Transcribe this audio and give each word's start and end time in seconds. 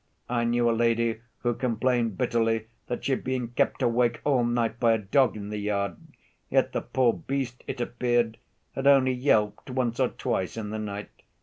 I 0.29 0.45
knew 0.45 0.67
a 0.67 0.71
lady 0.73 1.21
who 1.41 1.53
complained 1.53 2.17
bitterly 2.17 2.65
that 2.87 3.05
she 3.05 3.11
had 3.11 3.23
been 3.23 3.49
kept 3.49 3.83
awake 3.83 4.19
all 4.23 4.43
night 4.43 4.79
by 4.79 4.93
a 4.93 4.97
dog 4.97 5.37
in 5.37 5.49
the 5.49 5.59
yard. 5.59 5.97
Yet 6.49 6.71
the 6.71 6.81
poor 6.81 7.13
beast, 7.13 7.63
it 7.67 7.79
appeared, 7.79 8.39
had 8.73 8.87
only 8.87 9.13
yelped 9.13 9.69
once 9.69 9.99
or 9.99 10.07
twice 10.09 10.57
in 10.57 10.71
the 10.71 10.79
night. 10.79 11.11